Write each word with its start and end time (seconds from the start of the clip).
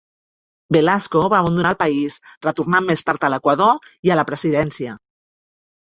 Velasco 0.77 1.21
va 1.33 1.41
abandonar 1.41 1.75
el 1.77 1.79
país, 1.83 2.17
retornant 2.47 2.89
més 2.91 3.07
tard 3.11 3.31
a 3.31 3.35
l'Equador 3.35 3.89
i 4.11 4.15
a 4.17 4.21
la 4.23 4.29
presidència. 4.35 5.01